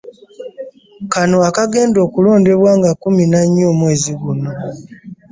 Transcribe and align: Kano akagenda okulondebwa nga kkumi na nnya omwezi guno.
Kano 1.13 1.37
akagenda 1.49 1.99
okulondebwa 2.07 2.71
nga 2.77 2.91
kkumi 2.93 3.23
na 3.31 3.41
nnya 3.45 3.65
omwezi 3.71 4.11
guno. 4.21 4.51